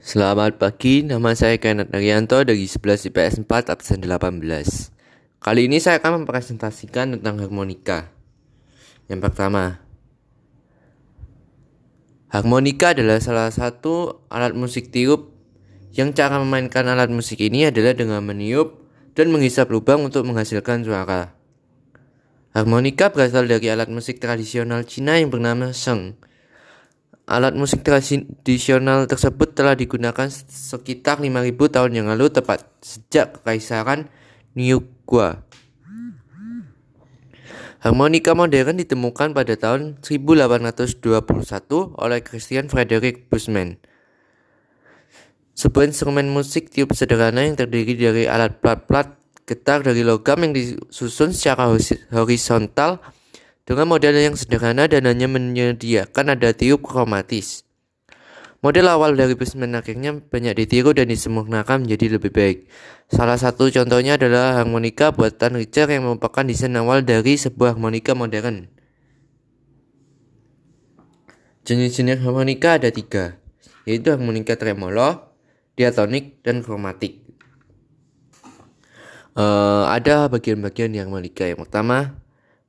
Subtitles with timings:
[0.00, 4.40] Selamat pagi, nama saya Kenneth Arianto dari 11 IPS 4 absen 18.
[5.44, 8.08] Kali ini saya akan mempresentasikan tentang harmonika.
[9.12, 9.84] Yang pertama,
[12.32, 15.36] harmonika adalah salah satu alat musik tiup
[15.92, 18.80] yang cara memainkan alat musik ini adalah dengan meniup
[19.12, 21.36] dan menghisap lubang untuk menghasilkan suara.
[22.56, 26.16] Harmonika berasal dari alat musik tradisional Cina yang bernama sheng
[27.30, 34.10] Alat musik tradisional tersebut telah digunakan sekitar 5000 tahun yang lalu tepat sejak kekaisaran
[34.58, 35.46] Niugua.
[37.78, 40.98] Harmonika modern ditemukan pada tahun 1821
[42.02, 43.78] oleh Christian Frederick Bushman.
[45.54, 49.06] Sebuah instrumen musik tiup sederhana yang terdiri dari alat plat-plat
[49.46, 51.70] getar dari logam yang disusun secara
[52.10, 52.98] horizontal
[53.70, 57.62] dengan model yang sederhana dan hanya menyediakan nada tiup kromatis.
[58.66, 62.58] Model awal dari Bushman akhirnya banyak ditiru dan disempurnakan menjadi lebih baik.
[63.06, 68.66] Salah satu contohnya adalah harmonika buatan Richard yang merupakan desain awal dari sebuah harmonika modern.
[71.62, 73.38] Jenis-jenis harmonika ada tiga,
[73.86, 75.30] yaitu harmonika tremolo,
[75.78, 77.22] diatonik, dan kromatik.
[79.38, 81.46] Uh, ada bagian-bagian harmonika.
[81.46, 82.18] Yang pertama,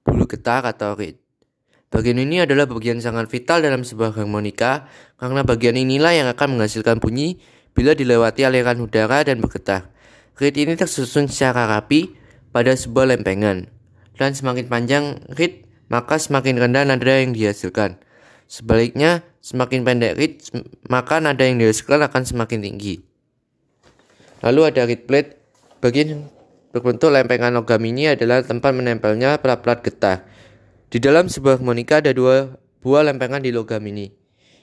[0.06, 1.22] bulu getar atau reed.
[1.92, 4.88] Bagian ini adalah bagian sangat vital dalam sebuah harmonika
[5.20, 7.44] karena bagian inilah yang akan menghasilkan bunyi
[7.76, 9.92] bila dilewati aliran udara dan bergetar.
[10.40, 12.16] Reed ini tersusun secara rapi
[12.56, 13.68] pada sebuah lempengan.
[14.16, 18.00] Dan semakin panjang reed, maka semakin rendah nada yang dihasilkan.
[18.48, 20.34] Sebaliknya, semakin pendek reed,
[20.88, 23.04] maka nada yang dihasilkan akan semakin tinggi.
[24.42, 25.38] Lalu ada reed plate,
[25.84, 26.32] bagian
[26.72, 30.24] Berbentuk lempengan logam ini adalah tempat menempelnya plat-plat getah.
[30.88, 34.08] Di dalam sebuah harmonika ada dua buah lempengan di logam ini.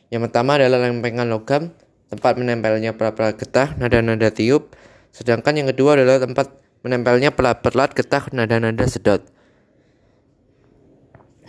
[0.09, 1.77] Yang pertama adalah lempengan logam,
[2.09, 4.73] tempat menempelnya plat-plat getah, nada-nada tiup.
[5.12, 6.48] Sedangkan yang kedua adalah tempat
[6.81, 9.20] menempelnya plat-plat getah, nada-nada sedot.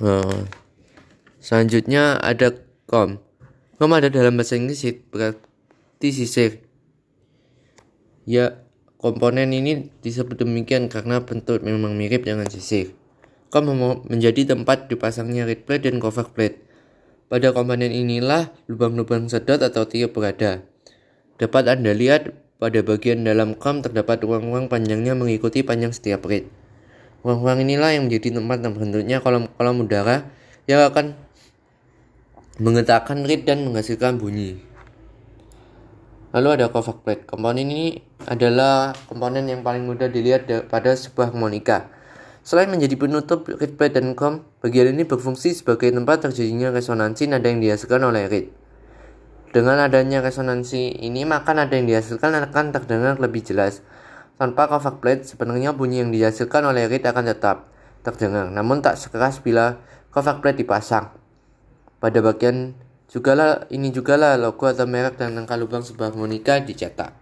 [0.03, 0.47] Nah,
[1.39, 2.51] selanjutnya ada
[2.83, 3.23] kom.
[3.79, 6.67] Kom ada dalam bahasa Inggris berarti sisir.
[8.27, 8.59] Ya,
[8.99, 12.91] Komponen ini disebut demikian karena bentuk memang mirip dengan sisir.
[13.47, 13.71] Kom
[14.11, 16.59] menjadi tempat dipasangnya reed plate dan cover plate.
[17.31, 20.67] Pada komponen inilah lubang-lubang sedot atau tiup berada.
[21.39, 26.51] Dapat Anda lihat pada bagian dalam kom terdapat ruang-ruang panjangnya mengikuti panjang setiap reed.
[27.23, 30.27] Ruang-ruang inilah yang menjadi tempat yang bentuknya kolom-kolom udara
[30.67, 31.15] yang akan
[32.59, 34.68] menggetarkan reed dan menghasilkan bunyi.
[36.29, 37.25] Lalu ada cover plate.
[37.25, 37.97] Komponen ini
[38.29, 41.89] adalah komponen yang paling mudah dilihat pada sebuah harmonika.
[42.45, 47.49] Selain menjadi penutup reed plate dan com, bagian ini berfungsi sebagai tempat terjadinya resonansi nada
[47.49, 48.47] yang dihasilkan oleh reed.
[49.49, 53.81] Dengan adanya resonansi ini, maka nada yang dihasilkan akan terdengar lebih jelas.
[54.37, 57.73] Tanpa cover plate, sebenarnya bunyi yang dihasilkan oleh reed akan tetap
[58.05, 59.81] terdengar, namun tak sekeras bila
[60.13, 61.09] cover plate dipasang.
[61.99, 62.77] Pada bagian
[63.09, 67.17] juga lah, ini juga lah logo atau merek dan angka lubang sebuah harmonika dicetak.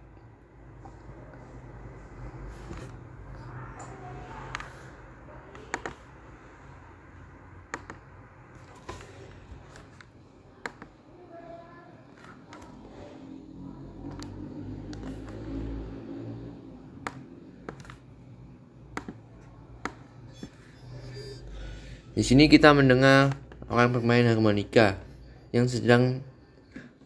[22.18, 23.30] Di sini kita mendengar
[23.70, 25.07] orang bermain harmonika
[25.52, 26.20] yang sedang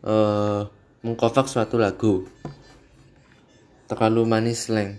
[0.02, 0.66] uh,
[1.02, 2.26] mengcover suatu lagu
[3.86, 4.98] terlalu manis slang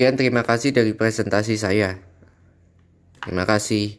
[0.00, 2.00] Sekian terima kasih dari presentasi saya.
[3.20, 3.84] Terima kasih.